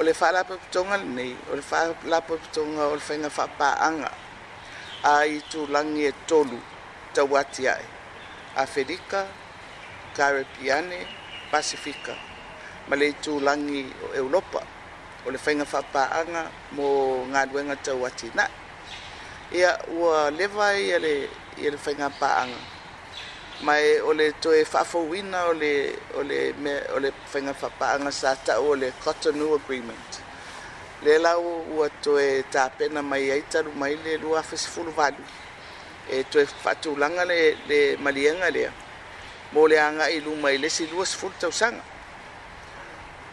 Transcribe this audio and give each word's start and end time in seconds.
ole 0.00 0.14
fa 0.16 0.20
faalapepitoga 0.32 0.96
lenei 0.96 1.36
o 1.52 1.56
le 1.56 1.62
faalapepitoga 1.62 2.82
o 2.88 2.94
le 2.96 3.02
faiga 3.08 3.28
faapaaga 3.38 4.08
a 5.04 5.12
i 5.28 5.36
tulagi 5.50 6.02
e 6.08 6.12
tolu 6.28 6.58
tauati 7.14 7.62
ae 7.76 7.86
afelika 8.62 9.20
karipiane 10.16 10.98
pasifika 11.50 12.14
ma 12.88 12.94
le 13.00 13.06
itulagi 13.12 13.82
o 14.04 14.08
europa 14.22 14.60
o 15.26 15.30
le 15.32 15.38
faiga 15.44 15.64
anga 16.20 16.42
mo 16.76 16.86
galuega 17.32 17.76
tauati 17.86 18.28
nai 18.36 18.52
ia 19.58 19.70
ua 19.98 20.30
leva 20.38 20.64
ai 20.72 20.80
ia 21.60 21.70
le 21.72 21.78
faiga 21.84 22.06
paaga 22.20 22.56
mai 23.62 23.98
o 24.00 24.12
le 24.12 24.32
to 24.40 24.52
e 24.52 24.62
whafowina 24.64 25.44
o 25.48 25.52
le, 25.52 25.92
o 26.14 26.22
le, 26.22 26.52
me, 26.56 26.80
o 26.96 26.98
le 26.98 27.12
whenga 27.34 27.52
whapaanga 27.60 28.10
sa 28.10 28.34
tau 28.34 28.70
o 28.72 28.74
le 28.74 28.92
Cotonou 29.04 29.54
Agreement. 29.54 30.12
Le 31.02 31.18
lau 31.18 31.64
ua 31.76 31.88
to 32.02 32.18
e 32.18 32.42
tāpena 32.52 33.02
mai 33.02 33.30
aitaru 33.30 33.70
mai 33.76 33.94
le 34.04 34.16
lua 34.16 34.40
whesi 34.50 34.68
fulu 34.68 34.92
walu. 34.96 35.24
E 36.12 36.24
to 36.30 36.40
e 36.40 36.46
whatulanga 36.64 37.24
le, 37.24 37.56
le 37.68 37.96
malianga 37.96 38.50
lea. 38.50 38.72
Mō 39.52 39.68
le 39.68 39.78
anga 39.80 40.08
i 40.10 40.20
lu 40.20 40.34
mai 40.36 40.56
le 40.58 40.68
si 40.68 40.86
lua 40.90 41.04
si 41.06 41.16
fulu 41.16 41.32
tausanga. 41.40 41.82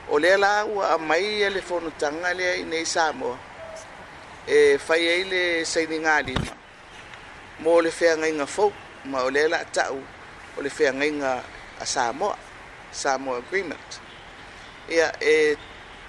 O 0.09 0.17
le 0.19 0.35
lau 0.37 0.81
a 0.81 0.97
mai 0.97 1.39
e 1.43 1.49
le 1.49 1.61
whonutanga 1.67 2.33
lea 2.33 2.55
i 2.59 2.63
nei 2.63 2.85
Samoa. 2.85 3.37
E 4.47 4.77
whai 4.87 5.03
e 5.19 5.23
le 5.23 5.65
saini 5.65 5.99
ngā 5.99 6.17
lima. 6.25 6.51
Mō 7.63 7.81
le 7.83 7.91
whea 7.99 8.15
ngai 8.15 8.33
ngā 8.39 8.47
fōk 8.47 8.71
ma 9.07 9.21
o 9.23 9.29
lela 9.29 9.59
tau 9.71 10.01
o 10.57 10.61
le 10.61 10.69
feagaiga 10.69 11.43
a 11.79 11.85
samoa 11.85 12.37
samoa 13.01 13.37
agreement 13.45 13.89
ia 14.95 15.09
e 15.21 15.55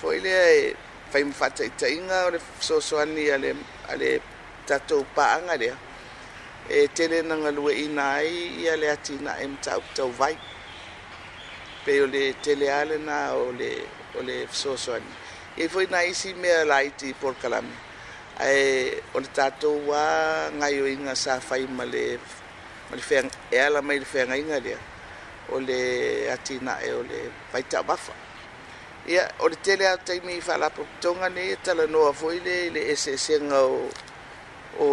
foʻi 0.00 0.18
lea 0.24 0.44
e 0.60 0.74
fai 1.12 1.22
mafaataʻitaʻiga 1.28 2.16
o 2.26 2.30
le 2.34 2.40
soasoani 2.66 3.24
a 3.34 3.38
le 3.44 3.50
a 3.92 3.96
le 4.00 4.10
tatou 4.68 5.02
paaga 5.16 5.54
lea 5.62 5.74
e 6.76 6.88
tele 6.96 7.18
na 7.28 7.34
galueina 7.44 8.04
ai 8.22 8.32
ia 8.64 8.74
le 8.82 8.86
atinaʻe 8.94 9.44
mataupitau 9.54 10.10
vai 10.20 10.36
Pe 11.84 11.92
o 12.04 12.06
le 12.14 12.22
tele 12.44 12.66
a 12.68 12.80
o 13.32 13.44
le 13.60 13.70
o 14.16 14.20
le 14.28 14.36
soasoani 14.60 15.12
E 15.56 15.64
foʻi 15.72 15.86
na 15.92 16.00
isi 16.10 16.30
mea 16.42 16.60
laiti 16.70 17.08
polkalami 17.20 17.76
ae 18.46 18.62
o 19.12 19.18
le 19.22 19.28
tatou 19.38 19.78
ā 19.92 20.06
gaioiga 20.60 21.12
sa 21.24 21.32
fai 21.48 21.62
le 21.94 22.04
le 22.96 23.02
fea 23.02 23.22
ela 23.50 23.66
ala 23.66 23.82
mai 23.82 23.98
le 23.98 24.04
fea 24.06 24.24
ngainga 24.26 24.58
lea 24.66 24.78
o 25.54 25.60
le 25.60 26.30
ati 26.32 26.54
na 26.64 26.72
e 26.80 26.90
o 26.92 27.02
le 27.02 27.18
paita 27.52 27.82
bafa 27.82 28.12
ia 29.06 29.24
o 29.40 29.48
le 29.48 29.56
tele 29.56 29.84
a 29.88 29.96
taimi 29.96 30.32
i 30.38 30.42
whala 30.48 30.68
poktonga 30.70 31.28
ne 31.28 31.42
e 31.52 31.56
tala 31.64 31.84
noa 31.86 32.12
foile 32.20 32.54
i 32.66 32.70
le 32.74 32.80
ese 32.92 33.10
ese 33.16 33.34
ngau 33.48 33.74
o 34.80 34.86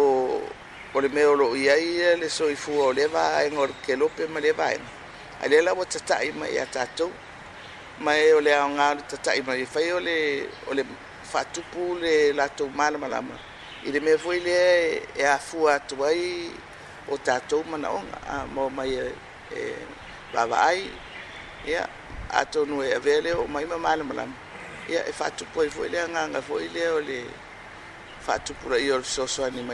o 0.94 1.00
le 1.00 1.08
meo 1.14 1.32
lo 1.40 1.46
iai 1.56 2.16
le 2.20 2.28
so 2.28 2.48
i 2.50 2.56
fu 2.56 2.72
ole 2.80 3.06
va 3.06 3.44
en 3.44 3.56
o 3.58 3.66
le 3.66 3.74
kelope 3.86 4.26
ma 4.28 4.40
le 4.40 4.52
vaenga 4.52 4.90
a 5.42 5.46
le 5.48 5.60
lawa 5.62 5.84
tatai 5.86 6.30
ma 6.38 6.46
i 6.48 6.58
a 6.58 6.66
tatou 6.66 7.10
ma 8.04 8.12
e 8.16 8.32
o 8.32 8.40
le 8.40 8.52
ao 8.56 8.68
ngā 8.76 8.88
le 8.96 9.02
tatai 9.10 9.40
ma 9.46 9.54
i 9.56 9.64
whai 9.74 9.90
o 9.92 9.98
le 10.00 10.16
o 10.68 10.72
tu 10.74 10.84
fatupu 11.32 11.82
le 12.02 12.32
lato 12.32 12.68
malamalama 12.68 13.36
i 13.86 13.90
le 13.92 14.00
me 14.00 14.18
foile 14.18 14.52
e, 14.52 15.02
e 15.20 15.24
a 15.24 15.38
fua 15.38 15.74
atuai 15.74 16.20
i 16.20 16.50
o 17.08 17.16
tātou 17.16 17.62
mana 17.70 17.88
onga 17.92 18.18
a 18.26 18.38
mō 18.54 18.64
mai 18.74 18.88
e, 18.98 19.06
e 19.54 19.62
wawa 20.34 20.58
ai 20.66 20.86
ia 21.70 21.84
a 22.40 22.44
tonu 22.44 22.80
e 22.82 22.90
awea 22.94 23.20
leo 23.22 23.44
o 23.44 23.46
mai 23.46 23.64
mamale 23.64 24.02
malam 24.02 24.32
ia 24.90 25.04
e 25.08 25.12
whātupo 25.18 25.64
i 25.66 25.70
fwoi 25.70 25.88
lea 25.92 26.08
nganga 26.08 26.42
fwoi 26.42 26.66
lea 26.74 26.90
o 26.96 27.00
le 27.00 27.20
whātupura 28.28 28.80
i 28.82 28.90
o 28.90 28.98
le 28.98 29.04
soso 29.14 29.44
ani 29.44 29.56
mai 29.56 29.64